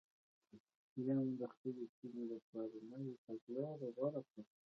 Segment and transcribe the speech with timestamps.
[0.89, 4.43] شیام د خپلې سیمې لپاره نوې تګلاره غوره کړه